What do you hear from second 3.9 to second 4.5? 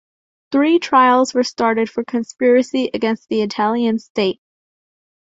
state.